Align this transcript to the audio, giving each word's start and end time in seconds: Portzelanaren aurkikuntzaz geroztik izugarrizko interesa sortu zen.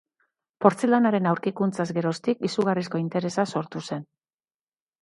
Portzelanaren 0.65 1.27
aurkikuntzaz 1.33 1.87
geroztik 1.99 2.43
izugarrizko 2.51 3.05
interesa 3.07 3.47
sortu 3.57 3.85
zen. 3.91 4.07